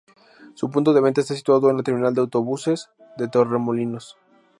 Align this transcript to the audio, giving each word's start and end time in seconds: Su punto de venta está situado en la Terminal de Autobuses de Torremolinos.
Su 0.55 0.71
punto 0.71 0.93
de 0.93 0.99
venta 0.99 1.21
está 1.21 1.35
situado 1.35 1.69
en 1.69 1.77
la 1.77 1.83
Terminal 1.83 2.15
de 2.15 2.21
Autobuses 2.21 2.89
de 3.19 3.27
Torremolinos. 3.27 4.17